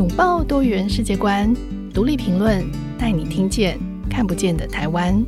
[0.00, 1.54] 拥抱多元世界观，
[1.92, 2.64] 独立评论，
[2.98, 5.22] 带你听见看不见的台湾。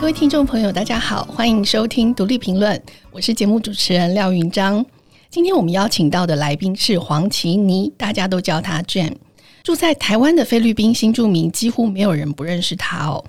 [0.00, 4.82] 各位听众朋友，大家好，欢迎收听独立评论，我是节目主持人廖云章。
[5.28, 9.16] 今天我们邀请到的来宾是黄綺妮，大家都叫她 Jane。
[9.62, 13.22] 住在台湾的菲律宾新住民，几乎没有人不认识她哦。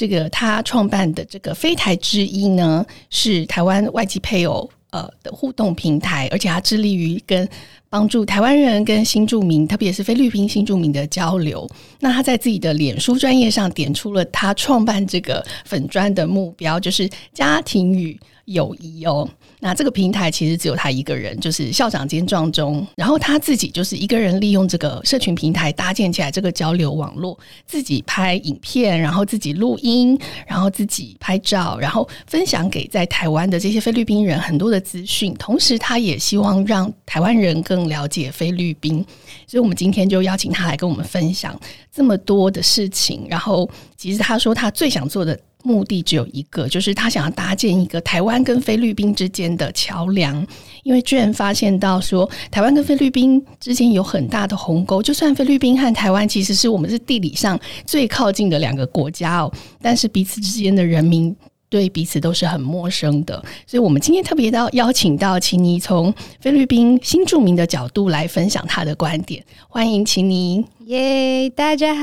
[0.00, 7.46] 这个他创办的这个飞台之一呢，是台湾外籍配偶呃的互动平台，而且他致力于跟
[7.90, 11.68] 帮助台湾人跟新住民，特别是菲律宾新住民的交流。
[11.98, 19.28] 那他在自己的脸书专业上点出了他创办这个粉专的目标，就是家庭与友谊哦。
[19.62, 35.34] 那这个平台其实只有他一个人，就是校长兼撞钟，然后他自己就是一个人利用这个社群平台搭建起来这个交流网络，自己拍影片，然后自己录音，然后自己拍照，然后分享给在台湾的这些菲律宾人很多的资讯。
[35.34, 39.04] 同时，他也希望让台湾人更了解菲律宾，
[39.46, 41.60] 所以我们今天就邀请他来跟我们分享
[41.92, 43.26] 这么多的事情。
[43.28, 45.38] 然后，其实他说他最想做的。
[45.62, 50.46] 目的只有一个，就是他想要搭建一个台湾跟菲律宾之间的桥梁。
[50.82, 55.02] 因为居然发现到说，台湾跟菲律宾之间有很大的鸿沟。
[55.02, 61.36] 就算菲律宾和台湾其实是我们是地理上最靠近的两个国家哦，但是彼此之间的人民
[61.68, 63.34] 对彼此都是很陌生的。
[63.66, 69.44] 所以，我们今天特别到邀请到秦妮，从菲律宾新住民的角度来分享他的观点。
[69.68, 70.64] 欢迎秦妮。
[70.90, 72.02] 耶大家好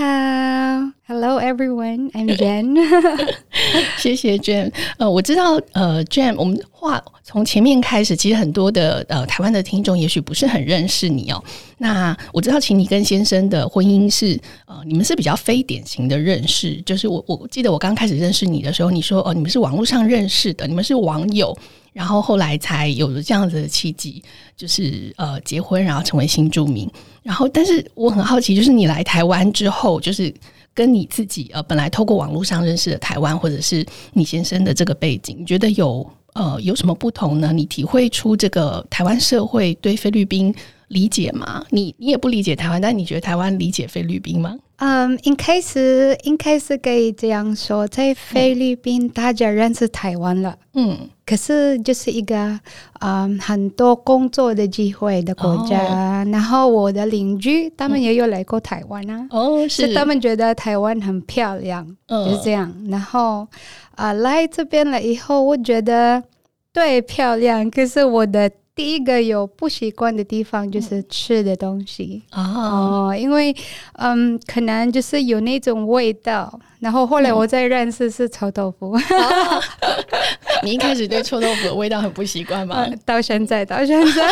[1.08, 2.74] ，Hello everyone, I'm Jane。
[4.00, 4.72] 谢谢 Jane。
[4.98, 11.44] 呃，我知道，呃，Jane，我们话从前面开始，其实很多的呃台湾的听众也许不是很认识你哦。
[11.80, 16.82] 那我知道，请你跟先生的婚姻是呃，你们是比较非典型的认识。
[16.84, 21.54] 就是我我记得我刚开始认识你的时候，你说哦，你们是网络上认识的，你们是网友。
[21.94, 24.22] 然后后来才有了这样子的契机，
[24.58, 26.90] 就是呃结婚，然后成为新住民。
[27.22, 30.34] 然后，但是我很好奇，就是你来台湾之后，就是
[30.73, 37.54] 跟你自己呃本来透过网络上认识的台湾，或者是你先生的这个背景，你觉得有呃有什么不同呢？
[37.54, 40.54] 你体会出这个台湾社会对菲律宾
[40.88, 41.64] 理解吗？
[41.70, 44.56] 你你也不理解台湾，但你觉得台湾理解菲律宾吗？
[44.80, 50.95] 嗯，应该是应该是可以这样说，在菲律宾大家认识台湾了，嗯，
[51.26, 52.60] 可是就是一个
[52.99, 59.93] 嗯很多工作的机会的国家，哦、然后我的邻居他们也有来过台湾啊，哦，是，是。
[59.95, 63.48] 他们觉得台湾很漂亮，嗯、就是这样，然后
[63.95, 66.21] 啊、呃、来这边了以后，我觉得
[66.71, 68.52] 对漂亮，可是我的。
[68.77, 73.54] 第一个有不习惯的地方就是吃的东西哦，因为
[73.93, 76.60] 嗯，可能就是有那种味道。
[76.80, 78.92] 然后后来我再认识是臭豆腐。
[78.92, 79.64] 哦、
[80.61, 82.86] 你一开始对臭豆腐的味道很不习惯吗？
[82.87, 84.30] 嗯、到现在，到现在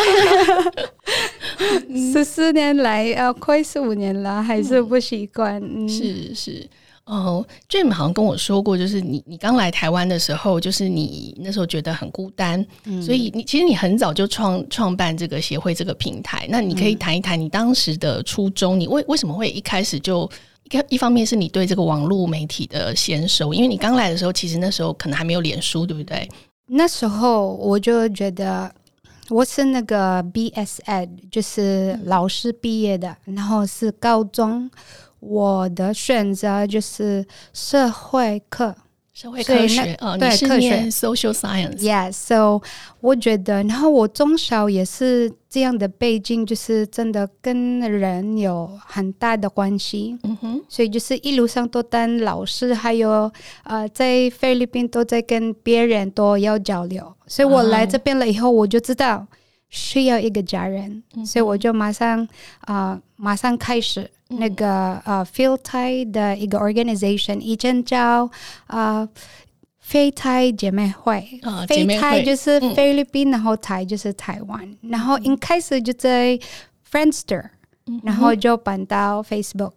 [2.12, 5.60] 十四年来，呃，快十五年了，还是不习惯。
[5.60, 6.64] 嗯、是是。
[7.06, 16.48] 哦，Jane 好像跟我说过，就是你你刚来台湾的时候，就是你那时候觉得很孤单，嗯、所以你其实你很早就创创办这个协会这个平台。
[16.50, 20.28] 那你可以谈一谈你当时的初衷，你为为什么会一开始就
[20.64, 26.28] 一一方面是你对这个网络媒体的娴熟，因为你刚来的时候，其实那时候可能还没有脸书，对不对？
[26.66, 28.68] 那时候我就觉得
[29.28, 34.68] 我是那个 BSEd，就是老师毕业的，然后是高中。
[35.20, 38.74] 我的选择就是社会课，
[39.12, 41.78] 社会科学啊，对，科学 social science。
[41.78, 42.60] Yes，so
[43.00, 50.18] 我觉得，然后我从小也是这样的背景，就是真的跟人有很大的关系。
[50.22, 53.32] 嗯哼，所以就是一路上都当老师，还有
[53.64, 57.14] 呃，在菲律宾都在跟别人都要交流。
[57.26, 59.26] 所以我来这边了以后，我就知道
[59.70, 62.22] 需要一个家人，嗯、所以我就马上
[62.60, 64.10] 啊、呃，马上开始。
[64.28, 68.28] 那个呃，菲台的一个 organization，以前叫
[68.66, 69.08] 呃
[69.78, 76.38] 菲台姐妹会，菲台就是菲律宾，然后台就是台湾，然后一开始就在
[76.90, 77.44] Friendster，
[78.02, 79.72] 然后就搬到 Facebook，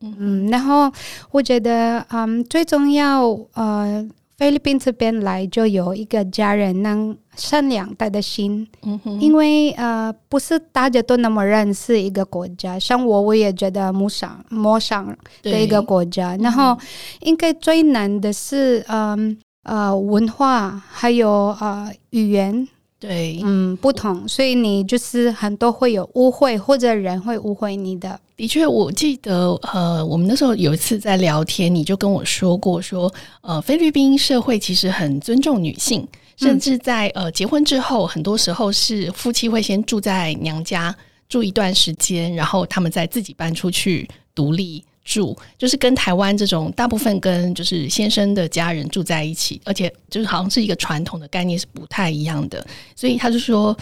[0.00, 0.92] 嗯，然后
[1.30, 3.22] 我觉得嗯最重要
[3.54, 4.08] 呃。
[4.38, 16.36] 菲律宾这边来就有一个家人能善良他的心，嗯、因为呃不是大家都那么认识一个国家，像我我也觉得陌生陌生的一个国家。
[16.36, 16.78] 然后
[17.22, 21.28] 应该最难的是嗯呃，呃文化还有
[21.60, 22.68] 呃语言
[23.00, 28.18] 对，嗯，不同，所以你就是很多会有误会，或者人会误会你的。
[28.36, 36.06] 的确，我记得，呃，我们那时候有一次在聊天，你就跟我说过说，说呃，菲律宾社会其实很尊重女性，
[36.36, 40.94] 甚至在呃结婚之后，很多时候是夫妻会先住在娘家
[41.28, 44.84] 住一段时间，然后他们再自己搬出去独立。
[45.08, 52.64] 住就是跟台湾这种大部分跟就是先生的家人住在一起，而且就是好像是一个传统的概念是不太一样的，
[52.94, 53.76] 所以他就说。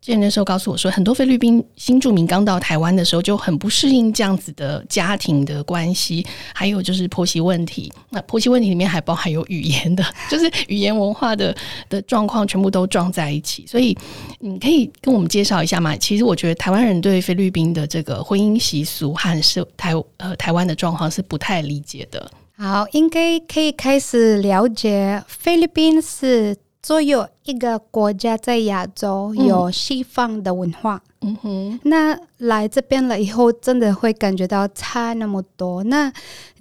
[0.00, 6.24] 之那时候告诉我说，很多菲律宾新住民刚到台湾的时候就很不适应这样子的家庭的关系，
[6.54, 7.92] 还有就是婆媳问题。
[8.10, 11.54] 那婆媳问题里面还包含有语言的， 就是语言文化的
[11.88, 13.66] 的状况全部都撞在一起。
[13.66, 13.96] 所以
[14.38, 15.96] 你可以跟我们介绍一下吗？
[15.96, 22.30] 其实我觉得台湾人对菲律宾的这个婚姻习俗和是台呃台湾的状况是不太理解的。
[22.56, 26.56] 好，应该可以开始了解菲律宾是。
[26.82, 35.82] 所有一个国家在亚洲有西方的文化，嗯哼，那来这边了以后，真的会感觉到差那么多。
[35.84, 36.10] 那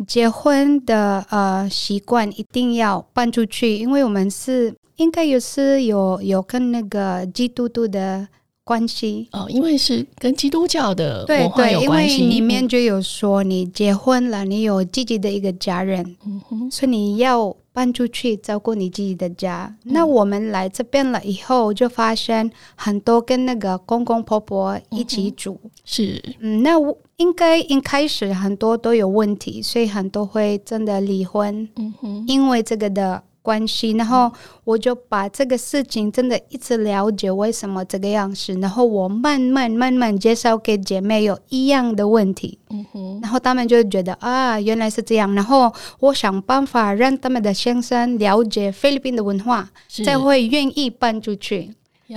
[0.08, 8.28] 结婚的呃习惯一定要搬出去，因为我们是应该也是有有跟那个基督徒的
[8.64, 9.30] 关系。
[9.32, 17.56] 哦，因为是跟基督教的文化有关系，对对，因为里面就有说你结婚了，你有自己的一个家人，嗯哼，所以你要。
[17.78, 19.72] 搬出去照顾你自己的家。
[19.84, 25.60] 嗯、那我们来这边了以后，就发现很多跟那个公公婆婆一起住。
[25.64, 26.72] 嗯、是，嗯，那
[27.18, 31.70] 应该一开始很多都有问题，所以很多会真的离婚。
[31.76, 33.22] 嗯哼，因为这个的。
[33.48, 34.30] 关系，然后
[34.66, 45.72] 我就把这个事情真的一直了解为什么这个样子，然后我慢慢慢慢介绍给姐妹有一样的问题，嗯哼，然后他们就觉得啊，原来是这样，然后
[46.02, 49.70] 我想办法让他们的先生了解菲律宾的文化，
[50.04, 51.72] 才会愿意搬出去，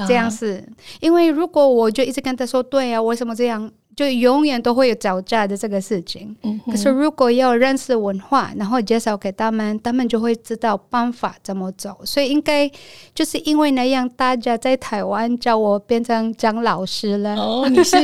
[0.09, 0.67] 这样是，
[1.01, 3.71] 因为如果我就一直跟他说，对啊，为什么这样？
[4.01, 6.35] 就永远都会有吵架的这个事情。
[6.43, 11.95] 嗯、可是如果要认识文化，然后介绍给他们，他们就会知道办法怎么走。
[12.03, 12.67] 所以应该
[13.15, 17.37] 就是因为那样，大家在台湾叫我变成张老师了。
[17.37, 17.95] 哦，你是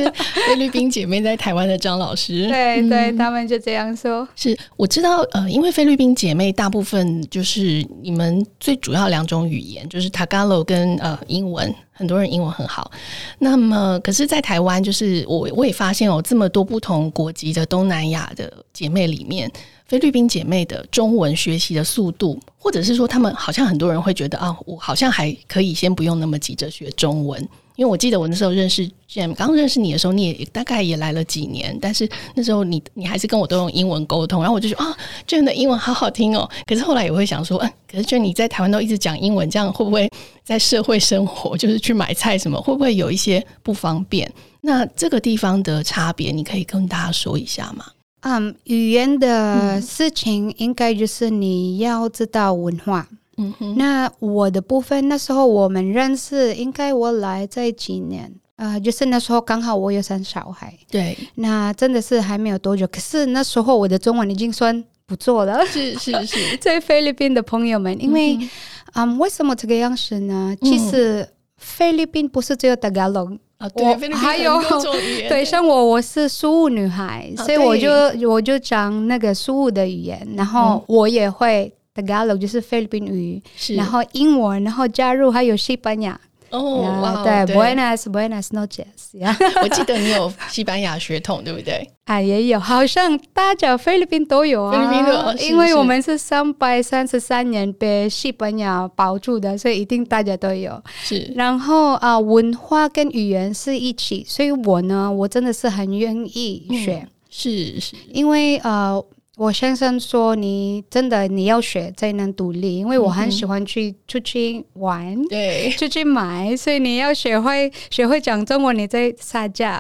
[0.47, 2.47] 菲律宾姐妹在台湾的张老师。
[2.53, 4.29] 对对，他们就这样说。
[4.37, 5.23] 是，我知道。
[5.33, 11.75] 呃，因为菲律宾姐妹大部分就是你们最主要两种语言，就是 Tagalog 跟呃英文。
[11.97, 12.91] 很多人英文很好，
[13.39, 19.51] 那么可是，在台湾，就是我我也发现哦这么多不同国籍的东南亚的姐妹里面，
[19.87, 27.49] 菲律宾姐妹的中文学习的速度，或者是说，他们好像很多人会觉得啊，我好像还可以先不用那么急着学中文。
[27.77, 34.97] 因为我记得我那时候认识 Jam，刚认识你的时候，你也大概也来了几年，但是那时候你你还是跟我都用英文沟通，然后我就说啊
[35.29, 36.49] ，Jam 的英文好好听哦。
[36.67, 40.11] 可是后来也会想说，嗯，可是 Jam 你在台湾都一直讲英文，这样会不会
[40.43, 44.31] 在社会生活，就是去买菜什么，会不会有一些不方便？
[44.63, 47.85] 那这个地方的差别，你可以跟大家说一下吗？
[48.23, 53.07] 嗯，语言的事情应该就是你要知道文化。
[53.11, 53.19] 嗯
[53.59, 68.49] 哼，那我的部分那时候我们认识，应该我来这几年，呃，就是那时候刚好我有生小孩，对，那真的是还没有多久，可是那时候我的中文已经算不错了，是是是， 在菲律宾的朋友们，因为，嗯，
[68.95, 70.57] 嗯，为什么这个样子呢？
[70.63, 71.29] 其实
[71.59, 73.85] 菲律宾不是只有 Tagalog 啊，对，
[74.15, 74.59] 还有
[75.29, 77.91] 对，像我我是苏武女孩，所以我就
[78.31, 81.71] 我就讲那个苏武的语言，然后我也会。
[81.97, 86.21] Tagalog 就是菲律宾语，是然后英文，然后加入还有西班牙。
[86.51, 89.35] 哦对，对，Buenas Buenas noches，yeah.
[89.61, 91.91] 我记得你有西班牙血统，对不对？
[92.07, 94.73] 啊，也有，好像大家菲律宾都有啊。
[94.73, 100.81] 菲律宾都有，因为我们是三百三十三年被西班牙保住的，所以一定大家都有。
[101.03, 106.99] 是，然后啊，文化跟语言是一起，所以我呢，我真的是很愿意学。
[106.99, 109.05] 嗯、是是，因为呃。
[109.37, 119.71] 我先生说：“你真的你要学才能独立，因为我很喜欢去出去玩，对，出去买，所以你要学会学会讲中文，你再撒娇。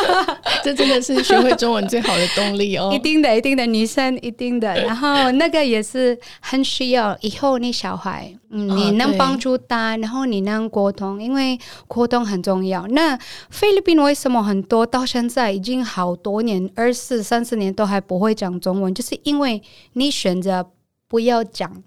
[0.62, 2.90] 这真的是学会中文最好的动力哦！
[2.94, 4.74] 一定的，一定的，女生一定的。
[4.82, 12.86] 然后那个也是很需要，以后你小孩，嗯，你能帮助他，然后你能沟通，因为沟通很重要。
[12.88, 18.94] 那菲律宾为什么很多到现在已经好多年，二四三四年都还不会讲中文？
[18.98, 19.62] 就是因为
[19.92, 20.72] 你选择
[21.06, 21.84] 不要讲，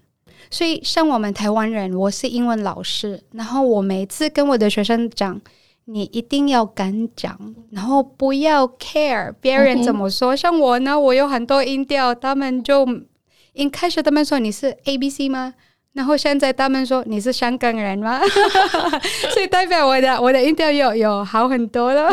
[0.50, 5.38] 所以像我们台湾人，我是英文老师，然后我每次跟我的学生讲，
[5.84, 7.38] 你一定要敢讲，
[7.72, 10.34] 然后不要 care 别人怎么说。
[10.34, 12.88] 嗯、像我呢，我有很多音调，他们就
[13.52, 15.52] 一开始他们说你是 A B C 吗？
[15.92, 18.22] 然后现在他们说你是香港人吗？
[19.34, 22.08] 所以代表我的我的音调有有好很多了。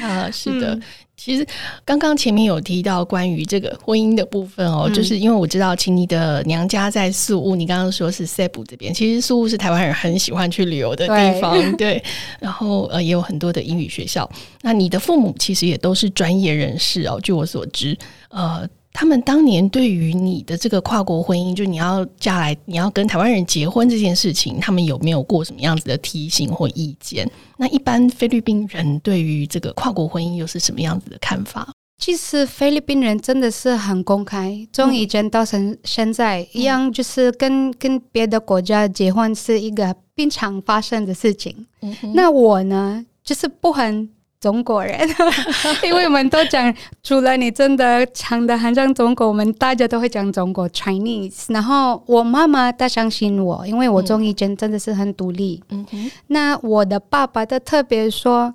[0.00, 0.74] 啊，是的。
[0.74, 0.82] 嗯
[1.16, 1.46] 其实
[1.84, 12.04] 刚刚前面有提到关于这个婚姻的部分哦，嗯、就是因为我知道请你的娘家在宿务，你刚刚说是塞浦这边，其实宿务是台湾人很喜欢去旅游的地方，对， 对。
[12.38, 14.30] 然后呃也有很多的英语学校。
[14.62, 17.96] 那你的父母其实也都是专业人士哦，据我所知，
[18.28, 18.68] 呃。
[18.98, 27.30] 他们当年对于你的这个跨国婚姻，就你要嫁来，你要跟台湾人结婚这件事情，他们有没有过什么样子的提醒或意见？
[27.58, 31.70] 那一般菲律宾人对于这个跨国婚姻又是什么样子的看法？
[31.98, 41.66] 其实菲律宾人真的是很公开，从以前到现现在、嗯、一样，就是跟跟别的国家结婚是一个经常发生的事情。
[41.82, 44.08] 嗯、哼那我呢，就是不很。
[44.46, 44.96] 中国人，
[45.82, 46.72] 因为我们都讲，
[47.02, 51.52] 除了你真的唱得很像中国，我们大家都会讲中国 Chinese。
[51.52, 55.60] 然后我妈妈她相信我，因为我从以前真的是很独立。
[55.70, 56.08] 嗯哼。
[56.28, 58.54] 那我的爸爸他特别说：“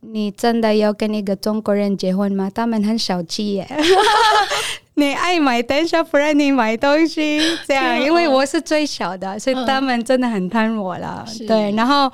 [0.00, 2.50] 你真的要跟一个中国人结婚吗？
[2.54, 3.68] 他们很小气耶。
[4.96, 8.00] 你爱买单下不让你买东西， 这样。
[8.00, 11.22] 因为我是最小的，所以他们真的很贪我了。
[11.26, 11.70] 是对。
[11.72, 12.10] 然后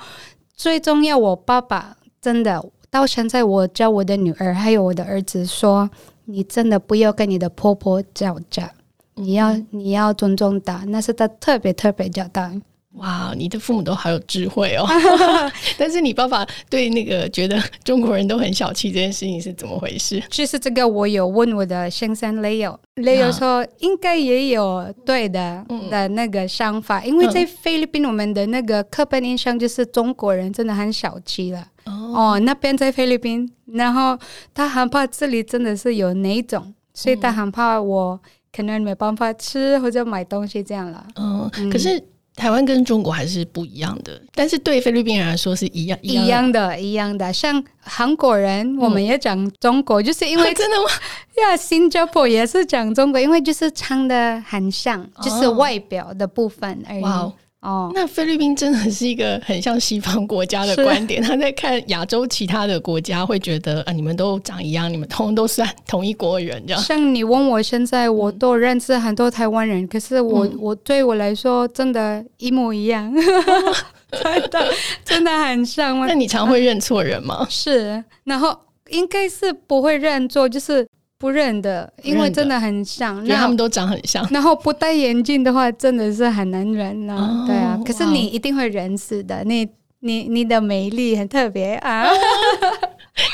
[0.57, 2.61] 最重要，我爸爸真的。
[2.95, 5.89] 到现在，我教我的女儿还有我的儿子说
[6.23, 8.71] ：“你真的不要跟你的婆婆吵架，
[9.15, 12.49] 你要你要尊重她。”那是她特别特别教导。
[12.97, 14.87] 哇，你的父母都好有智慧哦！
[15.77, 20.23] 但是你爸爸对那个觉得中国人都很小气这件事情是怎么回事？
[20.31, 31.67] 其实这个我有问我的先生 Leo，Leo 说应该也有对的的那个想法，因为在菲律宾我们的那个刻板印象就是中国人真的很小气了。
[31.85, 34.17] 哦，那边在菲律宾，然后
[34.53, 38.17] 他很怕这里真的是有哪种，所以他很怕我
[38.55, 41.05] 可能没办法吃或者买东西这样了。
[41.15, 42.01] 嗯，可是。
[42.35, 47.31] 台湾跟中国还是不一样的，但是对菲律宾人来说是一样一样的，一样的。
[47.31, 50.89] 像韩国人，我们也讲中国，嗯、就是因为真的吗？
[51.41, 57.01] 呀，新加坡也是讲中国，因为就是唱的很像，哦、就是外表的部分而已。
[57.01, 57.31] 哇
[57.65, 61.19] 哦，那菲律宾真的是一个很像西方国家的观点。
[61.25, 66.83] 他在看亚洲其他的国家，会觉得啊，你们都长一样，你们通通都算同一国人这样。
[66.83, 73.11] 像你问我现在，我都认识很多台湾人，嗯、可是我我对我来说，真的，一模一样，
[74.11, 74.71] 真的
[75.03, 75.99] 真的很像。
[76.05, 77.37] 那你常会认错人吗？
[77.37, 78.55] 啊、是，然后
[78.91, 80.87] 应该是不会认错，就是。
[81.17, 84.27] 不认的，因为真的很像，那他们都长很像。
[84.31, 87.15] 然后不戴眼镜的话，真的是很难认呢。
[87.15, 89.67] 哦、对啊，可是你一定会认识的，你
[90.01, 92.05] 你你的美丽很特别啊。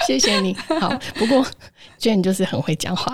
[0.06, 1.44] 谢谢你好，不过
[2.02, 3.14] Jane 就是很会讲话。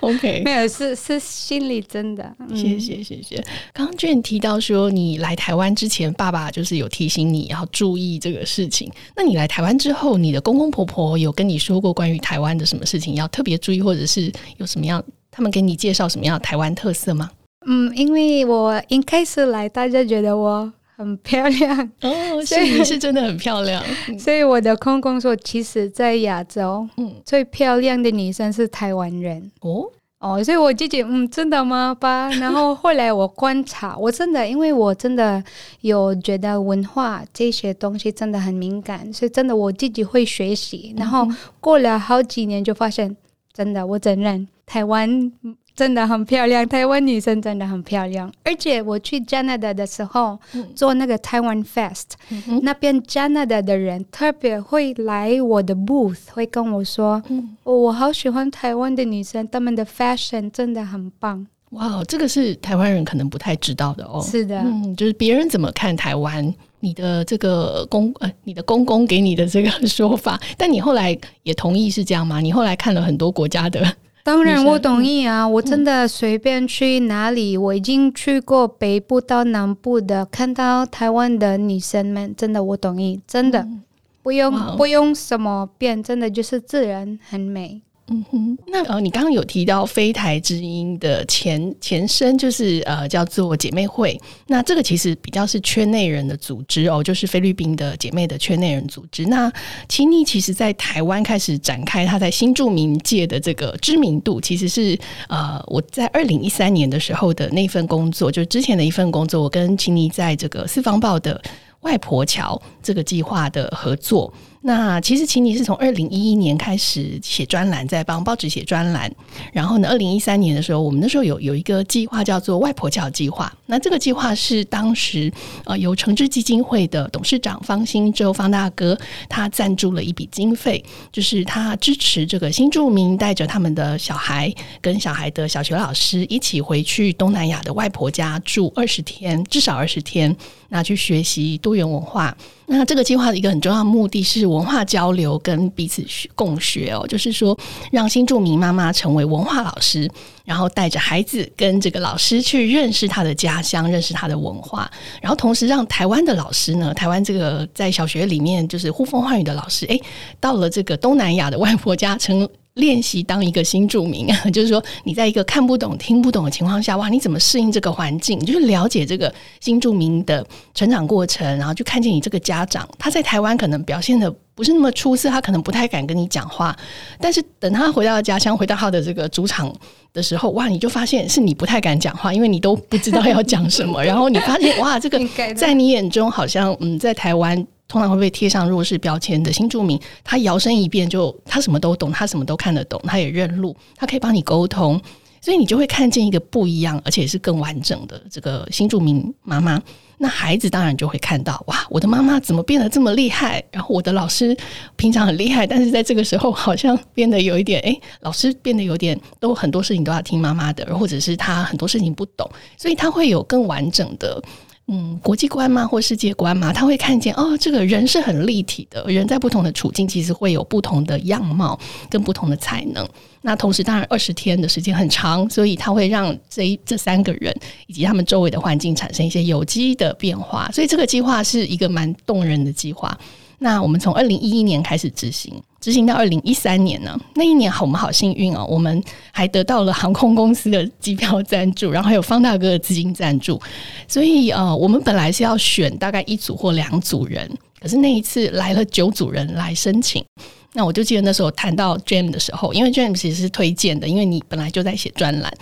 [0.00, 2.34] OK， 没有，是是心里真的。
[2.38, 3.36] 嗯、谢谢谢谢。
[3.74, 8.90] 刚刚 Jane 提到说，你来台湾之前，爸爸就是有提醒你要注意这个事情。
[9.14, 17.30] 那你来台湾之后，你的公公婆婆有跟你说过关于台湾的什么事情要特别注意，或者是有什么样他们给你介绍什么样的台湾特色吗？
[17.66, 20.72] 嗯，因为我一开始来，大家觉得我。
[20.96, 23.82] 很漂亮 哦， 所以你是真的很漂亮。
[24.18, 29.50] 所以我的公公说，其实，在亚洲，嗯，最漂亮的女生是台湾人。
[29.60, 29.84] 哦
[30.18, 31.94] 哦，所以我自己，嗯，真的吗？
[32.00, 32.30] 吧。
[32.30, 35.44] 然后后来我观察，我真的，因为我真的
[35.82, 40.94] 有觉得文化这些东西真的很敏感，所以真的我自己会学习。
[40.96, 41.28] 然后
[41.60, 43.14] 过了好几年，就发现，
[43.52, 45.30] 真的，我承认台湾。
[45.76, 48.32] 真的很漂亮，台湾女生真的很漂亮。
[48.42, 64.24] 而且我去加拿大的时候，嗯、做那个台湾 Fest，、嗯、那边加拿大的人特别会来我的 booth，会跟我说：“嗯哦、我好喜欢台湾的女生，她们的 fashion 真的很棒。”哇，这个是台湾人可能不太知道的哦。
[64.24, 72.40] 是的，嗯，就是别人怎么看台湾，你的这个公呃，你的公公给你的这个说法，但你后来也同意是这样吗？
[72.40, 73.84] 你后来看了很多国家的。
[74.26, 75.46] 当然，我同意啊！
[75.46, 83.84] 我真的随便去哪里，嗯、我已经去过北部到南部的，看到台湾的女生们，真的我同意，真的、嗯、
[84.24, 87.80] 不用哇不用什么变，真的就是自然很美。
[88.08, 94.16] 嗯哼，那呃，你刚刚有提到菲台之音的前前身，就是呃叫做姐妹会。
[94.46, 99.26] 那这个其实比较是圈内人的组织哦，就是菲律宾的姐妹的圈内人组织。
[99.26, 99.52] 那
[99.88, 104.96] 青妮其实在台湾开始展开她在新住民界的这个知名度，其实是
[105.28, 111.42] 呃我在二零一三年的时候的那份工作，就是之前的一份工作，我跟青妮在这个四方报的
[111.80, 114.32] 外婆桥这个计划的合作。
[114.66, 119.08] 那其实琦妮是从二零一一年开始写专栏，在帮报纸写专栏。
[119.52, 123.52] 然后呢，二零一三年的时候，我们那时候有有一个计划叫做“外婆桥计划”。
[123.66, 125.32] 那这个计划是当时
[125.66, 140.36] 呃由诚致基金会的董事长方兴洲方大哥他赞助了一笔经费，就是他支持这个新住民带着他们的小孩跟小孩的小学老师一起回去东南亚的外婆家住二十天，至少二十天，
[140.70, 142.36] 那去学习多元文化。
[142.68, 146.02] 那这个计划的一个很重要的目的是我文化交流跟彼此
[146.34, 147.56] 共学哦，就是说
[147.92, 150.10] 让新住民妈妈成为文化老师，
[150.44, 160.00] 然后带着孩子跟这个老师去认识他的家乡，认识他的文化，然后同时让台湾的老师呢，台湾这个在小学里面就是呼风唤雨的老师，诶，
[160.40, 162.48] 到了这个东南亚的外婆家成。
[162.76, 168.38] 练习当一个新住民， 就是说你在一个看不懂、听不懂的情况下，哇，你怎么适应这个环境？
[168.44, 176.76] 就是了解这个新住民的成长过程，然后就看见你这个家长，他在台湾可能表现的不是那么出色，他可能不太敢跟你讲话，
[177.20, 179.72] 但是等他回到家乡，回到他的这个主场
[180.12, 185.20] 的时候，哇，你就发现是你不太敢讲话，因为你都不知道要讲什么， 然后你发现哇，这个
[185.54, 187.64] 在你眼中好像嗯，在台湾。
[187.88, 195.00] 通常会被贴上弱势标签的新住民，他摇身一变就他什么都懂，他什么都看得懂，他也认路，他可以帮你沟通，
[195.40, 199.80] 所以你就会看见一个不一样，而且是更完整的这个新住民妈妈。
[200.18, 203.62] 那孩子当然就会看到，哇，我的妈妈怎么变得这么厉害？
[203.70, 204.56] 然后我的老师
[204.96, 214.42] 平常很厉害，但是在这个时候好像变得有一点，哎，老师变得有点都很多事情都要听妈妈的，或者是他很多事情不懂，所以他会有更完整的。
[214.88, 221.76] 嗯，国际观嘛，或世界观嘛，他会看见哦，这个人是很立体的，人在不同的处境，其实会有不同的样貌
[222.08, 223.04] 跟不同的才能。
[223.42, 227.52] 那同时，当然二十天的时间很长，所以他会让这这三个人
[227.88, 230.70] 以及他们周围的环境产生一些有机的变化。
[230.72, 233.18] 所以这个计划是一个蛮动人的计划。
[233.58, 239.00] 那我们从二零一一年开始执行，执行到二零一三年呢，那一年好，我们好幸运哦，我们
[239.30, 243.62] 还得到了航空公司的机票赞助，然后还有方大哥的资金赞助，
[244.08, 247.48] 所以呃，我们本来是要选大概一组或两组人，
[247.80, 250.24] 可是那一次来了九组人来申请，
[250.72, 255.52] 那我就记得那时候谈到 Jam 的时候，因为 Jam 其实是推荐的，因为你本来就在写专栏，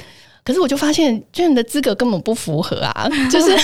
[0.42, 3.54] 可是我就发现 Jam 的资格根本不符合啊，就是。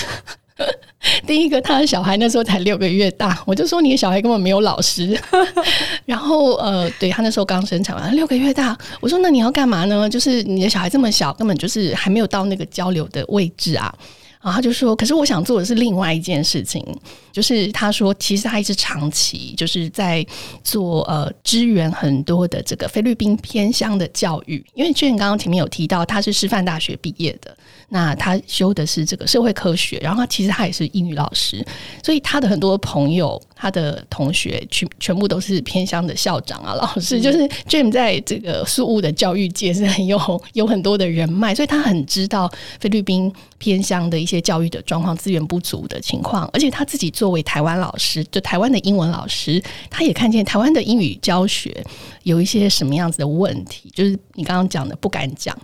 [1.26, 5.18] 第一个，他的小孩那时候才六个月大，我就说你的小孩根本没有老师。
[6.04, 10.08] 然后，呃，对，他那时候刚生产完，六个月大，我说那你要干嘛呢？
[10.08, 13.94] 就是你的小孩这么小，根本就是还没有到那个交流的位置啊。
[14.42, 16.82] 然后他就说，可是我想做的是另外一件事情，
[17.30, 20.26] 就是他说其实他一直长期就是在
[20.64, 27.54] 做呃支援很多的这个菲律宾偏乡的教育，因为俊刚刚前面有提到他是师范大学毕业的。
[27.92, 31.66] 那他修的是这个社会科学，然后他其实他也是英语老师，
[32.04, 40.18] 所以他的很多朋友、他的同学全全部都是偏乡的校长啊、老师，嗯、就是 Jim 在这个宿雾的教育界是很有
[40.54, 51.84] 有很多的人脉， 所以他很知道菲律宾偏乡的一些教育的状况、资源不足的情况，而且他自己作为台湾老师，就台湾的英文老师，他也看见台湾的英语教学
[52.22, 55.54] 有一些什么样子的问题，就是你刚刚讲的不敢讲。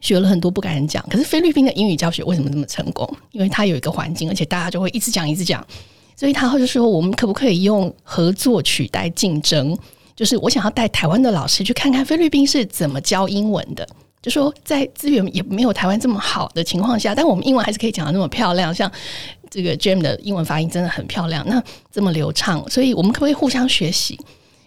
[0.00, 3.08] 学了很多不敢讲，可是菲律宾的英语教学为什么这么成功？
[3.30, 5.66] 因为它有一个环境，而且大家就会一直讲一直讲，
[6.16, 9.76] 所以他就说我们可不可以用合作取代竞争？
[10.14, 13.86] 就是我想要带台湾的老师去看看菲律宾是怎么教英文的，
[14.22, 18.90] 就说在资源也没有台湾这么好的情况下，但我们英文还是可以讲得那么漂亮，像
[19.50, 24.18] 这个 Jam 的英文发音真的很漂亮，那这么流畅，所以我们可不可以互相学习？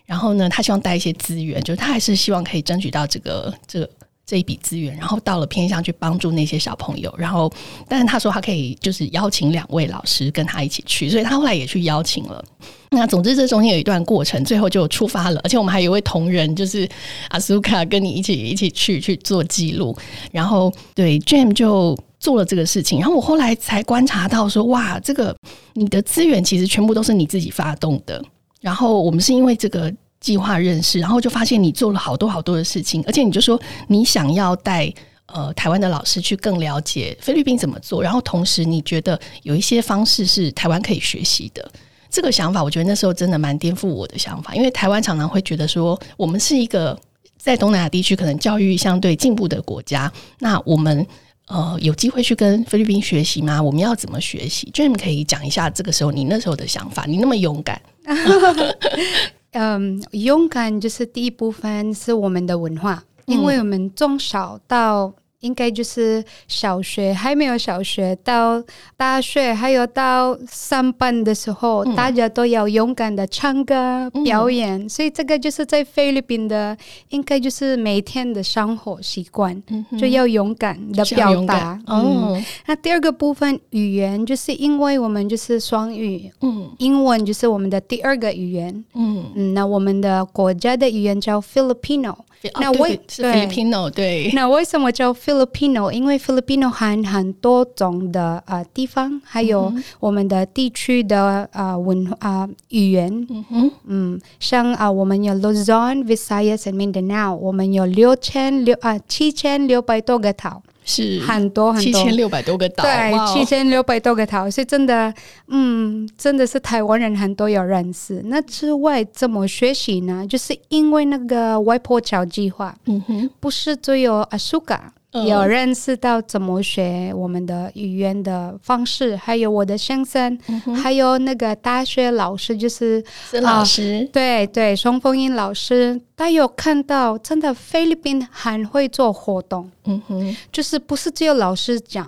[0.06, 3.90] 然后呢，他希望带一些资源，就是他还是希望可以争取到这个这个。
[4.28, 7.50] 这一笔资源，然后到了偏乡去帮助那些小朋友，然后，
[7.88, 12.44] 但是他说他可以就是邀请两位老师跟他一起去，所以他后来也去邀请了。
[12.90, 16.86] 那总之这中间有一段过程，最后就出发了，而且我们还有一位同仁，就是
[17.30, 19.98] 阿苏卡跟你一起一起去去做记录，
[20.34, 25.34] 然后对 Jam 就做了这个事情，然后我后来才观察到说，哇，这个
[25.74, 28.22] 你的资源其实全部都是你自己发动的，
[28.60, 29.90] 然后我们是因为这个。
[30.20, 34.92] 计划认识，然后就发现你做了好多好多的事情，而且你就说你想要带
[35.28, 41.72] 呃台湾的老师去更了解菲律宾怎么做，然后同时你觉得有一些方式是台湾可以学习的。
[42.10, 46.98] 这个想法，我觉得那时候真的蛮颠覆我的想法，因为台湾常常会觉得说我们是一个
[47.38, 51.06] 在东南亚地区可能教育相对进步的国家，那我们
[51.48, 53.62] 呃有机会去跟菲律宾学习吗？
[53.62, 54.72] 我们要怎么学习？
[54.74, 57.80] 就你们可以讲一下这个时候你那时候的想法，你那么勇敢。
[59.52, 68.64] 嗯，勇敢就是第一部分是我们的文化，因为我们从小到应该就是小学还没有小学到
[68.96, 74.84] 大学，还有到上班的时候，嗯、大家都要勇敢的唱歌表演。
[74.84, 76.76] 嗯、所以这个就是在菲律宾的，
[77.10, 81.80] 应该就是每天的生活习惯，嗯、就要勇敢的表达。
[81.86, 89.26] 哦、嗯，那第二个部分语言，就是因为我们就是双语，嗯，英文就是我们的第二个语言，嗯。
[89.36, 92.16] 嗯，那我们的国家的语言叫 Filipino。
[92.60, 95.92] 那为、Filipino 对，对，那为什么叫 Filipino？
[95.92, 110.64] 因为 Filipino 含很多种的呃地方，还有我们的地区的呃文啊、呃、语言，嗯哼，嗯，像啊、呃、我们有 Luzon、Visayas and Mindanao，我们有六千六啊七千六百多个岛。
[110.90, 115.14] 是很多很多，七千六百多个岛，对，七千六百多个岛，所以真的，
[115.50, 118.22] 嗯，真的是台湾人很多有认识。
[118.28, 120.26] 那之外怎么学习呢？
[120.26, 124.94] 就是因为那个外婆桥计划，嗯哼，不是只有阿苏嘎。
[125.14, 133.04] 有认识到怎么学我们的语言的方式，还有我的先生，嗯、还有那个大学老师，就是
[133.42, 142.08] 老师，呃、对对，双凤英老师，他有看到真的菲律宾很会做活动，嗯哼，就是不是只有老师讲，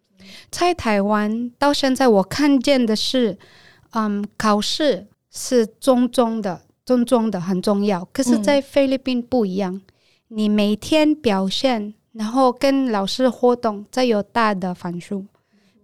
[0.52, 3.38] 在台湾到现在我看见的是，
[3.94, 9.82] 嗯，考试是重中的，重中的很重要，可是，在菲律宾不一样，嗯、
[10.28, 11.96] 你每天表现。
[12.20, 15.24] 然后跟老师互动，再有大的分数。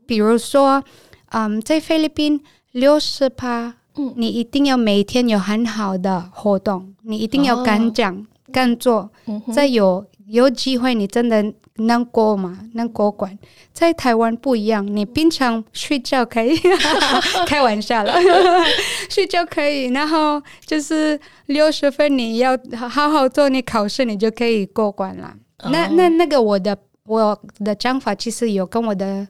[0.05, 0.83] 比如说，
[1.29, 2.43] 嗯，在菲律宾
[2.73, 9.09] 六十趴，嗯，你一定要每天有很好的活动，你一定要敢讲、哦、敢做。
[9.53, 12.59] 再有有机会，你真的能过吗？
[12.73, 13.39] 能过关？
[13.71, 16.53] 在台湾不一样，你平常睡觉可以，
[17.47, 18.13] 开玩笑了，
[19.09, 19.85] 睡觉可以。
[19.93, 25.33] 然后就是六十分，你要好好做，你考试你就可以过关了。
[25.63, 29.27] 那那那个我的我的讲法其实有跟我的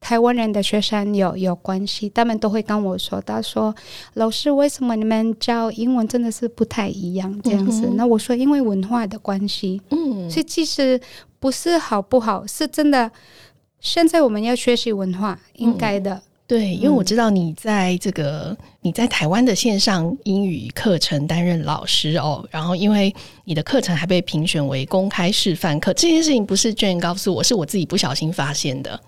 [0.00, 3.74] 台湾人的学生有有关系，他们都会跟我说，他说
[4.14, 7.86] 老师为什么你们教英文真的是不太一样这样子？
[7.86, 11.00] 嗯、那我说因为文化的关系，嗯，所以其实
[11.38, 13.10] 不是好不好，是真的。
[13.80, 16.14] 现在我们要学习文化，应该的。
[16.14, 28.98] 嗯对，因为我知道你在这个、嗯、你在台湾的线上英语课程担任老师哦，然后因为你的课程还被评选为公开示范课，这件事情不是 Jane 告诉我，是我自己不小心发现的。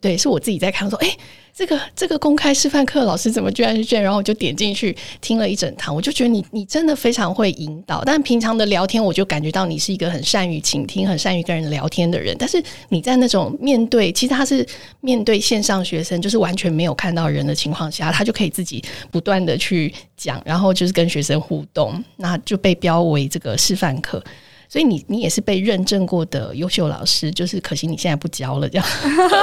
[0.00, 1.08] 对，是我自己在看，说，哎。
[1.52, 4.04] 这个这个公开示范课老师怎么居然是这样？
[4.04, 8.02] 然后我就点进去听了一整堂，我就觉得你你真的非常会引导。
[8.06, 12.34] 但平常的聊天，我就感觉到你是一个很善于倾听、很善于跟人聊天的人。
[12.38, 14.64] 但是你在那种面对，其实他是
[15.00, 24.22] 面对线上学生，就是完全没有看到人的情况下，他就可以自己不断的去讲，然后就是跟学生互动，那就被标为这个示范课。
[24.70, 28.86] 所以你你也是被认证过的优秀老师，就是可惜你现在不教了这样。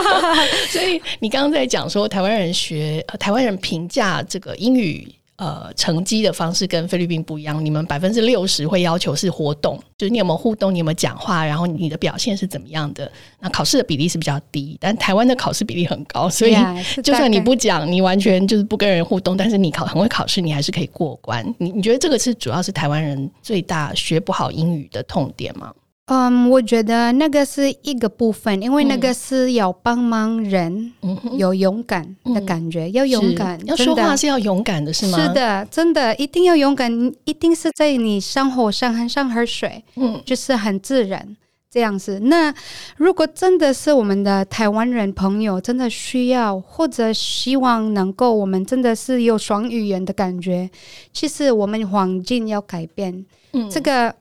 [0.71, 5.05] 所以你刚刚在讲说台湾人学，呃，台湾人评价这个英语。
[5.37, 7.63] 呃，成绩的方式跟菲律宾不一样。
[7.63, 13.11] 你们百分之六十会要求是活动，就是你有没有互动，你有没有讲话，然后你的表现是怎么样的。
[13.39, 16.55] 那考试的比例是比较低，但台湾的考试比例很高，所以
[17.03, 21.45] 就算你不讲，你完全就是不跟人互动，但是你考很会考试，你还是可以过关。
[21.59, 25.71] 你你觉得这个是主要是台湾人最大学不好英语的痛点吗？
[26.07, 35.17] 嗯，um, 我觉得那个是一个部分，因为那个是要帮忙人，嗯、有勇敢的感觉，嗯、要勇敢，要说话是要勇敢的，是吗？
[35.17, 36.89] 是的，真的一定要勇敢，
[37.25, 41.35] 一定是在你生活上很像喝水，嗯，就是很自然
[41.69, 42.19] 这样子。
[42.21, 42.53] 那
[42.95, 50.69] 如果真的是我们的台湾人朋友真的需要或者希望能够，我们真的是有双语言的感觉，
[51.11, 54.15] 其实我们环境要改变，嗯，这个。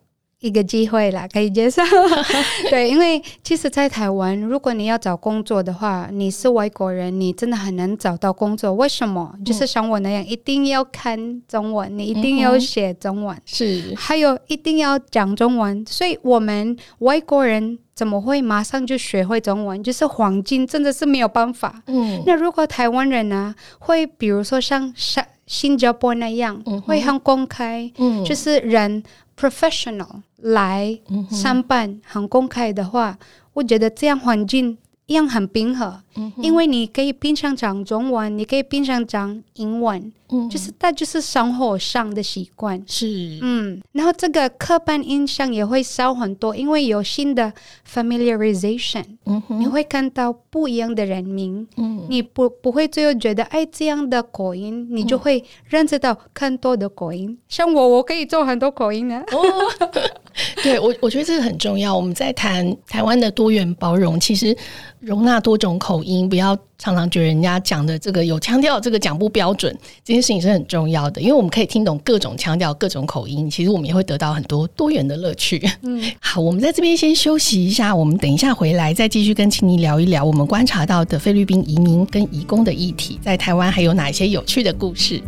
[0.46, 1.82] 一个机会啦，可以接受。
[2.70, 8.72] 对，因为其实，在台湾，如果你要找工作的话，你是外国人，你真的很难找到工作。
[8.72, 9.34] 为什么？
[9.44, 15.84] 就是像我那样，一定要看中文，你一定要写中文，是，还有一定要讲中文。
[15.88, 19.82] 所以，我们外国人怎么会马上就学会中文？
[19.82, 21.82] 就是黄金真的是没有办法。
[21.86, 29.02] 嗯，那如果台湾人呢，会比如说像新新加坡那样，会很公开，嗯，就是人。
[29.38, 30.98] professional 来
[31.30, 33.18] 上班很公开的话，
[33.54, 43.38] 我觉得这样环境一样很平和，嗯、因为你可以平常讲中文，你可以平常讲英文，嗯、就是它就是生活上的习惯，是。
[43.40, 47.52] 嗯，然后这个刻板印象也会少很多，因为有新的
[47.88, 59.16] familiarization，嗯、你会看到不一样的人名，嗯、你不不会最后觉得哎这样的口音，你就会认识到更多的口音，嗯、像我我可以做很多口音的。
[59.20, 59.38] 哦
[60.66, 61.96] 对我，我觉得这个很重要。
[61.96, 64.56] 我们在谈台湾的多元包容，其实
[64.98, 69.72] 容纳多种口音，不要常常觉得人家讲的这个有腔调，这个讲不标准，
[70.04, 71.20] 这件事情是很重要的。
[71.20, 75.62] 因为我们可以听懂各种腔调、各种口音，其实我们也会得到很多多元的乐趣。
[75.82, 85.22] 嗯， 好，我们在这边先休息一下，我们等一下回来再继续跟青妮聊一聊我们观察到的菲律宾移民跟移工的议题，在台湾还有哪些有趣的故事。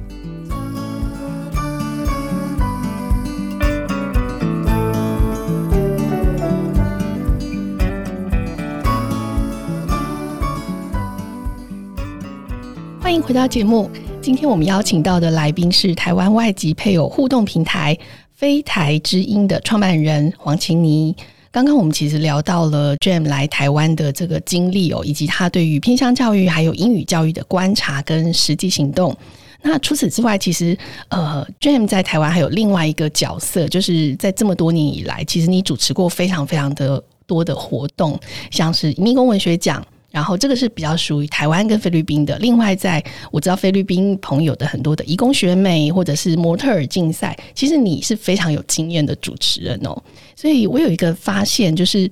[13.08, 13.90] 欢迎回到节目。
[14.20, 17.96] 今天我们邀请到的来宾是台湾外籍配偶互动平台
[18.36, 21.16] “非台之音”的创办人黄晴妮。
[21.50, 29.16] 刚刚我们其实聊到了 Jam 来台湾的这个经历哦，以及他对于偏向教育还有英语教育的观察跟实际行动。
[29.62, 30.76] 那除此之外，其实
[31.08, 39.82] 呃，Jam 在台湾还有另外一个角色，就是在这么多年以来，其实你主持过非常非常的多的活动，像是移民工文学奖。
[40.18, 42.36] 然后这个是比较属于台湾跟菲律宾的。
[42.40, 43.00] 另外，在
[43.30, 49.96] 我知道菲律宾朋友的很多的义工学妹或者是模特儿竞赛，其实你是非常有经验的主持人哦。
[50.34, 52.10] 所以我有一个发现，就是。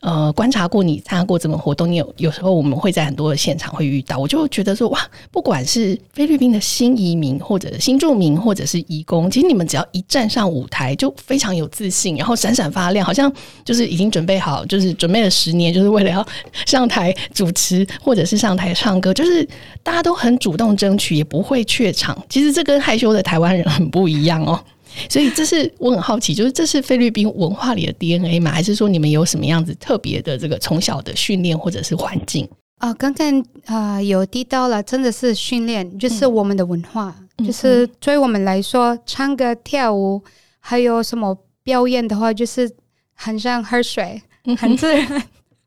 [0.00, 13.32] 呃，观察过你参加过这么活动，你有有时候我们会在很多的现场会遇到，我就觉得说哇，不管是菲律宾的新移民，或者新住民，或者是移工，其实你们只要一站上舞台，就非常有自信，然后闪闪发亮，好像
[13.64, 16.26] 就是已经准备好，就是准备了十年，就是为了要
[16.66, 19.46] 上台主持，或者是上台唱歌，就是
[19.82, 22.16] 大家都很主动争取，也不会怯场。
[22.28, 24.62] 其实这跟害羞的台湾人很不一样哦。
[25.08, 28.50] 所以这是我很好奇，就是这是菲律宾文化里的 DNA 吗？
[28.50, 32.92] 还是说你们有什么样子特别的这个从小的训练或者是环境啊？
[32.94, 40.22] 刚刚啊有提到了，真的是训练，就是我们的文化，嗯、就是对我们来说，唱歌跳舞
[40.58, 42.70] 还有什么表演的话，就是
[43.14, 44.22] 很像喝水，
[44.58, 45.22] 很自然。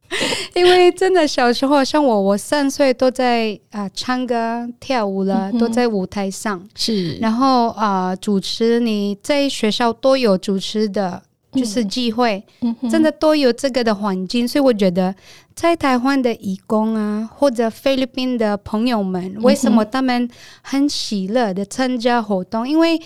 [0.56, 6.67] 因为真的小时候，像我，我三岁都在啊、呃、唱歌跳舞了，嗯、都在舞台上。
[6.76, 14.48] 是，然后啊、呃、主持，你在学校都有主持的，就是机会，嗯、真的都有这个的环境。
[14.48, 15.13] 所以我觉得，
[15.56, 20.28] 在台湾的义工啊，或者菲律宾的朋友们，为什么他们
[20.63, 22.67] 很喜乐的参加活动？
[22.67, 23.00] 因为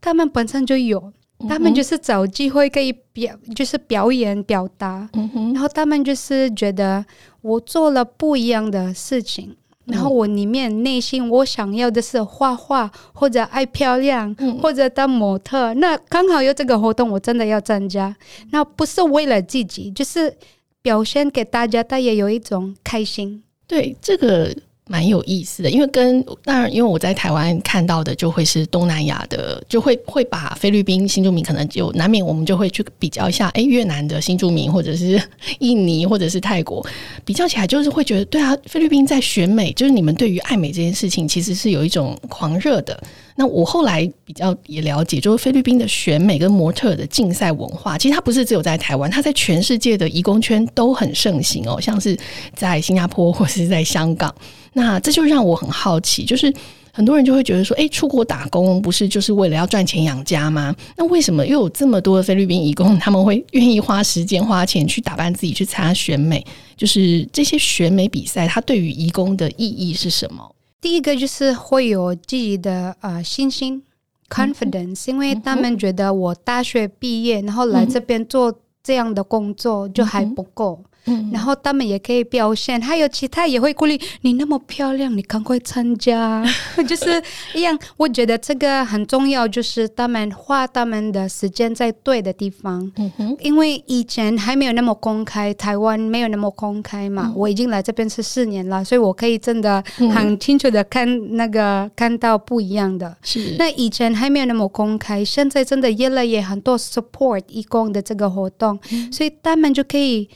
[0.00, 1.12] 他们本身就有。
[1.48, 5.08] 他们就是找机会可以表，就是表演表达，
[5.52, 7.04] 然后他们就是觉得
[7.42, 18.14] 我做了不一样的事情，嗯、然后我里面内心我想要的是画画或者爱漂亮，嗯、或者当模特，那刚好有这个活动，我真的要参加。
[18.50, 20.36] 那不是为了自己，就是
[20.82, 23.42] 表现给大家，他也有一种开心。
[23.66, 24.54] 对这个。
[24.90, 35.22] 蛮有意思的，因为跟当然，因为我在台湾看到的就会是东南亚的，就会会把菲律宾新住民可能就难免我们就会去比较一下，哎，越南的新住民或者是
[35.60, 36.84] 印尼或者是泰国
[37.24, 43.00] 比较起来，就是会觉得对啊，菲律宾在选美，就是你们对于爱美这件事情其实是有一种狂热的。
[43.36, 52.18] 那我后来比较也了解，就是菲律宾的选美跟模特的竞赛文化，其实它不是只有在台湾，它在全世界的移工圈都很盛行哦，像是
[52.56, 54.34] 在新加坡或是在香港。
[54.72, 56.52] 那这就让我很好奇，就是
[56.92, 60.74] 很多人就会觉得说，哎，出国打工不是就是为了要赚钱养家吗？
[60.96, 66.44] 那为什么又有这么多的菲律宾移工他们会愿意花时间花钱去打扮自己去参加选美？
[66.76, 70.54] 就是这些选美比赛，它对于移工的意义是什么？
[70.80, 73.82] 第一个就是会有自己的呃信心
[74.28, 80.82] confidence，因为他们觉得我大学毕业，然后来这边做这样的工作就还不够。
[81.06, 86.44] 嗯，然后他们也可以表现，还有其他也会鼓励你那么漂亮，你赶快参加，
[86.86, 87.22] 就是
[87.54, 87.78] 一样。
[87.96, 92.90] 我觉得这个很重要，就是他们花他们的时间在对的地方。
[92.96, 97.28] 嗯哼，因为以前还没有那么公开，台湾没有那么公开嘛。
[97.28, 99.82] 嗯、我已经来这边是四年了，所以我可以真的
[100.12, 103.16] 很清楚的看那个看到不一样的。
[103.22, 110.28] 是，那以前还没有那么公开，现在真的越来越很多 support 义工的这个活动，嗯、所以他们就可以。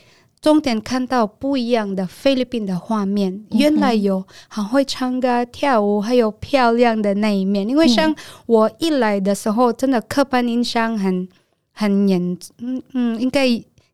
[0.45, 7.67] 重点看到不一样的菲律宾的画面，原来有很会唱歌跳舞，还有漂亮的那一面。
[7.67, 11.27] 因为像我一来的时候，真的刻板印象很
[11.71, 13.47] 很严，嗯嗯，应该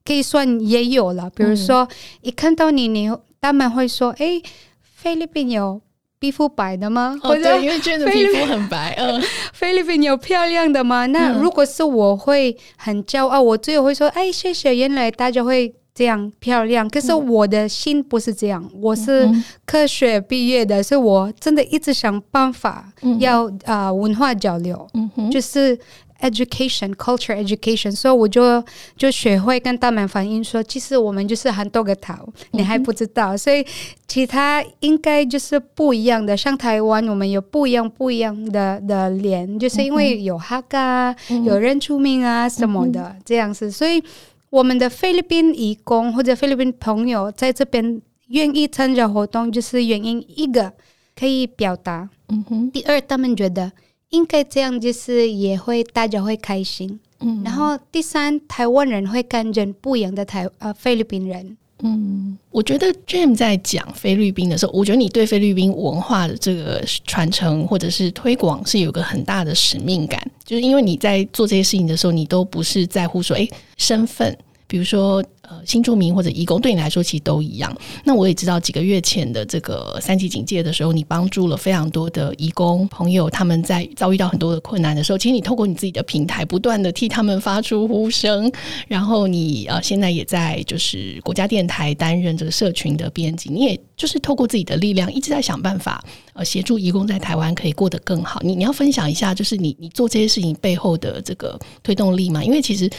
[0.03, 1.29] 可以算也有了。
[1.33, 1.87] 比如说，
[2.19, 3.09] 一看到你，你
[3.39, 4.41] 他们会说：“哎，
[4.81, 5.79] 菲律宾有
[6.19, 8.93] 皮肤白的吗？”哦，对，因为觉得皮肤很白。
[8.97, 9.23] 嗯，
[9.55, 11.05] 菲律宾有漂亮的吗？
[11.05, 15.73] 那如果是我会很骄傲，我最后会说：“哎，谢谢。”原来大家会。
[15.93, 18.63] 这样漂亮，可是我的心不是这样。
[18.73, 19.29] 嗯、我是
[19.65, 25.77] 科学毕业的，所以我真的一直想办法要啊、嗯呃、文化交流，嗯、就是
[26.21, 28.63] education culture education，所以我就
[28.95, 32.13] 就学会跟他们反映说，其实我们就是很多个头，
[32.51, 33.65] 你还不知道，嗯、所以
[34.07, 36.37] 其他应该就是不一样的。
[36.37, 44.01] 像台湾，我们有不一样不一样的的脸，就是因为有哈嘎、嗯，有人出名啊什么的、嗯、这样子，所以
[44.51, 50.71] 我们的菲律宾义工或者菲律宾朋友在这边愿意参加活动，就是原因一个
[51.15, 53.71] 可以表达，嗯哼，第二他们觉得。
[54.11, 56.99] 应该这样，就是也会大家会开心。
[57.21, 61.55] 嗯，然后第三，台湾人会看见不一样的台呃菲律宾人。
[61.83, 74.37] 嗯，我觉得 Jim 在讲菲律宾的时候，我觉得你对菲律宾文化的这个传承或者是推广是有个很大的使命感，就是因为你在做这些事情的时候，你都不是在乎说，哎，身份。
[74.71, 77.75] 比如说，呃，新住民或者移工，对你来说其实都一样。
[78.05, 88.49] 那我也知道，几个月前的这个三级警戒的时候，你帮助了非常多的移工朋友，他们在遭遇到很多的困难的时候，其实你透过你自己的平台，不断的替他们发出呼声。
[88.87, 98.39] 然后你呃，现在也在就是国家电台担任这个社群的编辑，你也就是透过自己的力量，一直在想办法呃，协助移工在台湾可以过得更好。
[98.41, 102.41] 你你要分享一下，就是你你做这些事情背后的这个推动力吗？
[102.41, 102.89] 因为其实。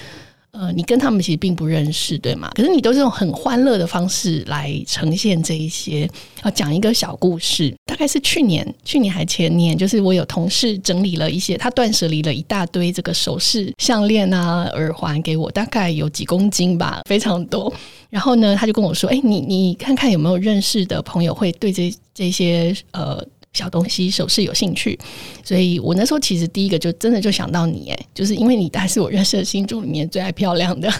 [0.53, 2.51] 呃，你跟他们其实并不认识，对吗？
[2.55, 6.09] 可是你都是用很欢乐的方式来呈现这一些。
[6.45, 17.73] 要讲一个小故事，大概是去年，去年还前年，就是我有同事整理了一些，他断舍离了一大堆这个首饰、项链啊、耳环给我，大概有几公斤吧，非常多。
[18.11, 24.99] 然后呢，他就跟我说：“哎，你你看看有没有认识的朋友会对这这些呃。”小东西首饰有兴趣，
[25.45, 30.91] 所以我那时候其实第一个就真的就想到你，哎，就是因为你还是我认识的新住里面最爱漂亮的，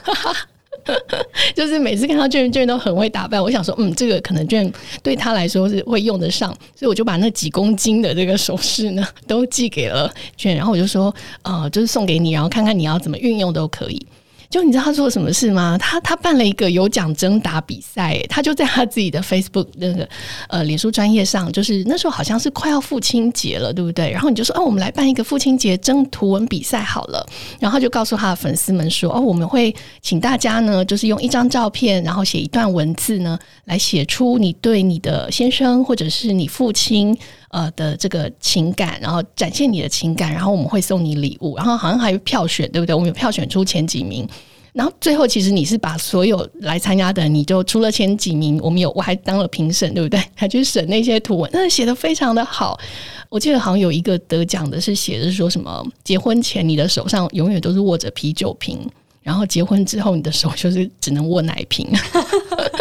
[1.57, 4.71] 就是每次看到卷卷都很会打扮，我想说，嗯，这个可能卷
[5.03, 14.07] 对他来说是会用得上，所以我就把那几公斤的这个首饰呢 都寄给了卷然后我就说，呃，就是送给你，然后看看你要怎么运用都可以。
[14.53, 15.79] 就你知道他做了什么事吗？
[15.79, 20.07] 他他办了一个有奖征答比赛，他就在他自己的 Facebook 那个
[20.49, 24.11] 呃脸书专业上，就是那时候好像是快要父亲节了，对不对？
[24.11, 27.27] 然后你就说哦，我们来办一个父亲节征图文比赛好了。
[27.59, 37.17] 然后就告诉他的粉丝们说哦，我们会请大家呢，就是用一张照片，然后写一段文字呢，来写出你对你的先生或者是你父亲
[37.53, 42.93] 呃的这个情感，然后展现你的情感，然后我们会送你礼物，然后好像还有票选，对不对？
[42.93, 44.29] 我们有票选出前几名。
[44.73, 50.19] 然后最后，其实你是把所有来参加的，你就除了前几名，我们有我还当了评审，对不对？
[50.35, 52.81] 还去审那些图文，那写的非常的好。
[53.29, 58.79] 我记得好像有一个得奖的是写的是说什么，结婚前你的手上永远都是握着啤酒瓶，
[59.21, 61.87] 然后结婚之后你的手就是只能握奶瓶。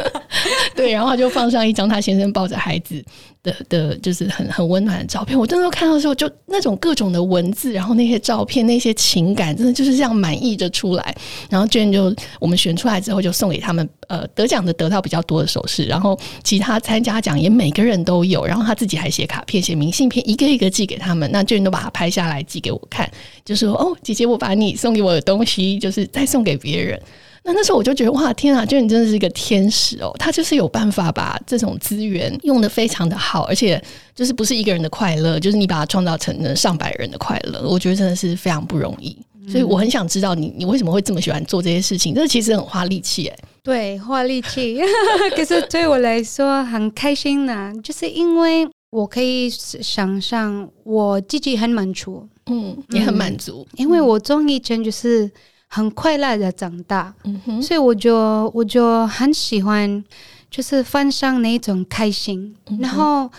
[0.75, 3.03] 对，然后就放上一张他先生抱着孩子
[3.43, 5.37] 的的，就是很很温暖的照片。
[5.37, 11.15] 我真的看到的时候，就那种各种的文字，然后那些照片，那些情感，真的就是这样满溢着出来。
[11.49, 13.87] 然后娟就我们选出来之后，就送给他们。
[14.07, 18.45] 呃，得奖的得到比较多的首饰，然后其他参加奖也每个人都有。
[18.45, 21.31] 然后他自己还写卡片、写明信片，一个一个寄给他们。
[21.31, 23.09] 那娟都把它拍下来寄给我看，
[23.45, 27.01] 就说：“哦，姐姐，我把你送给我的东西，就是再送给别人。”
[27.43, 30.15] 那那时候我就觉得哇，天啊，就你真的是一个天使哦！
[30.19, 37.67] 他就是有办法把这种资源用的非常的好，而且就是不是一个人的快乐，就是你把它创造成了上百人的快乐。
[37.67, 39.17] 我觉得真的是非常不容易，
[39.49, 42.13] 所以我很想知道你你为什么会这么喜欢做这些事情？
[42.13, 43.35] 这其实很花力气诶。
[43.63, 44.79] 对，花力气，
[45.35, 55.31] 可是对我来说很开心呐、啊，就是因为我可以想象我自己很满足，嗯，也很满足，因为我从以前就是。
[55.73, 60.03] 很快乐的长大，嗯，所以我就我就很喜欢，
[60.49, 62.77] 就是分享那种开心，嗯。
[62.81, 63.31] 然后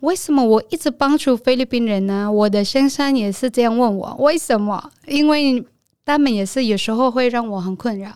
[0.00, 2.30] 为什么我一直帮助菲律宾人呢？
[2.30, 4.90] 我的先生也是这样问我，为什么？
[5.06, 5.64] 因为
[6.04, 8.12] 他们也是有时候会让我很困扰，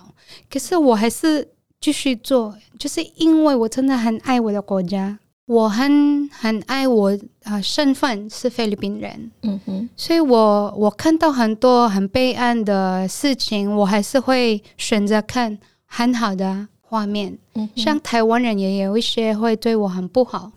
[0.50, 1.48] 可是我还是
[1.80, 5.18] 继续做，就是因为我真的很爱我的国家。
[5.46, 7.10] 我很很爱我
[7.44, 20.52] 啊、呃，身份是菲律宾人，嗯哼，所以我我看到很多很悲哀的事情，我还是会选择看很好的画面，嗯，像台湾人也有一些会对我很不好。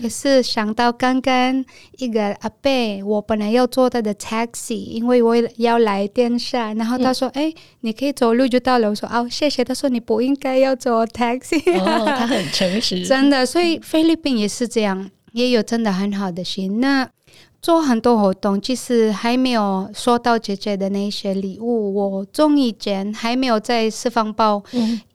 [0.00, 1.64] 可是想到刚刚
[1.98, 2.70] 一个阿伯，
[3.04, 13.44] 我本来要坐他的 taxi，因为我要来电下，然后他说：“哎、嗯欸，你可以走路就到了。”我说：“哦，谢谢。”他说：“你不应该要坐 taxi。”哦，他很诚实， 真的。
[13.46, 16.80] 所以菲律宾也是这样，也有真的很好的心。
[16.80, 17.08] 那
[17.60, 21.94] 做很多活动，其实还没有收到姐姐的那些礼物。
[21.94, 24.62] 我中以前还没有在四方报。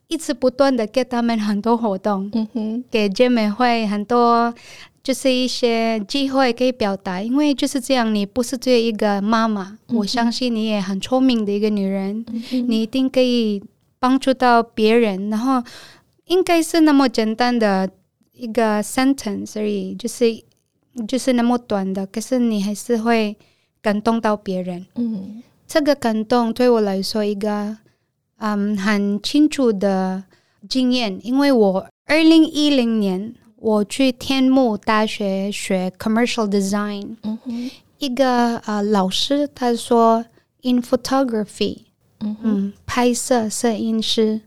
[0.08, 4.54] 嗯一直不断的给他们很多活动，嗯哼，给姐妹会很多
[5.02, 13.62] 就是一些机会可以表达，因为就是这样，你不是只有一个妈妈，嗯、我相信你也很聪明的一个女人，嗯、你一定可以
[13.98, 15.62] 帮助到别人，然后
[16.26, 17.90] 应该是那么简单的
[18.34, 20.26] 一个 sentence 而已，就是
[21.08, 23.36] 就是那么短的，可是你还是会
[23.80, 24.86] 感动到别人。
[24.96, 27.78] 嗯，这个感动对我来说一个
[28.38, 30.24] 嗯很清楚的
[30.68, 33.34] 经验，因为我二零一零年。
[33.56, 40.22] 我去天目大学学 commercial design，嗯哼，一个呃老师他说
[40.60, 41.78] ，in photography，
[42.20, 44.42] 嗯哼，嗯，拍摄摄影师，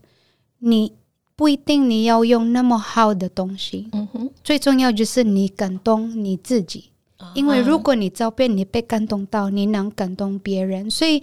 [0.60, 0.92] 你
[1.34, 6.90] 不一定你要用那么好的东西，嗯哼，最重要就是你感动你自己，
[7.34, 11.20] 因为如果你照片你被感动到，你能感动别人，所以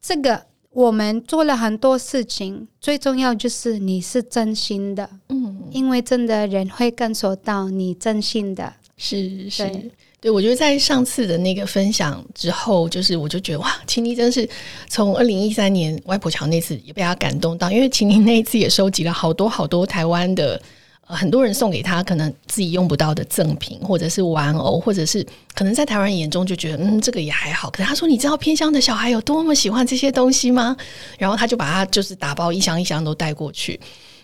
[0.00, 0.46] 这个。
[0.76, 14.46] 我们做了很多事情，最重要就是你是真心的，嗯，因为真的人会感受到你真心的，是是，对，对，我觉得在上次的那个分享之后，就是我就觉得哇，秦妮真是
[14.86, 20.60] 从二零一三年外婆桥那次也被她感动到，因为秦妮那一次也收集了好多好多台湾的。
[21.08, 27.70] 很多人送给他可能自己用不到的赠品，或者是玩偶，或者是可能在台湾人眼中就觉得嗯，这个也还好。
[27.70, 30.76] 可是他说，你知道偏乡的小孩有多么喜欢这些东西吗？
[31.16, 33.78] 然后他就把它就是打包一箱一箱都带过去。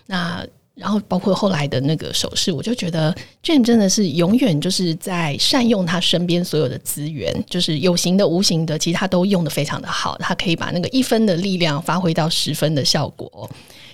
[0.07, 10.17] 那然后包括后来的那个首饰，我就觉得 Jane 真的是永远就是在善用他身边所有的资源，就是有形的、无形的，其实他都用得非常的好。
[10.17, 13.49] 他可以把那个一分的力量发挥到十分的效果。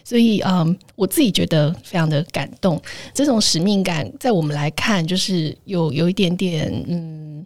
[0.09, 2.81] 所以，嗯，我自己觉得非常的感动。
[3.13, 7.45] 这种使命感，在我们来看，就是有有一点点，嗯。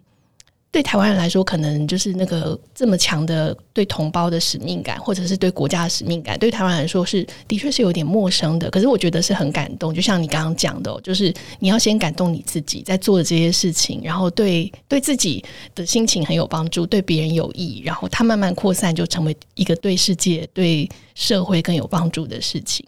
[0.74, 8.68] 对台湾人来说，可能就是那个这么强的对同胞的使命感，或者是对国家的使命感，对台湾来说是的确是有点陌生的。
[8.70, 15.44] 可是我觉得是很感动，就像你刚刚讲的，就是你要先感动你自己在做的这些事情，然后对对自己
[15.76, 22.84] 的心情很有帮助，对别人有益，然后它慢慢扩散，就成为一个对世界、对社会更有帮助的事情。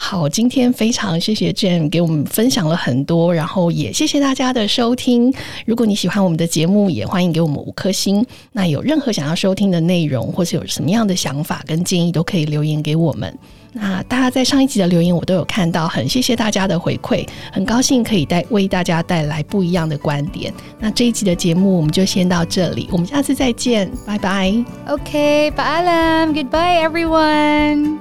[0.00, 5.34] 好，今天非常谢谢 Jane 给我们分享了很多，然后也谢谢大家的收听。
[5.66, 8.24] 如果你喜欢我们的节目，也欢迎给我们五颗星。
[8.52, 13.36] 那有任何想要收听的内容，或是有什么样的想法跟建议，都可以留言给我们。
[13.72, 20.54] 那大家在上一集的留言我都有看到，很谢谢大家的回馈，很高兴可以带为大家带来不一样的观点。
[20.78, 24.54] 那这一集的节目我们就先到这里，我们下次再见，拜拜。
[24.86, 27.98] OK，拜了，Goodbye everyone。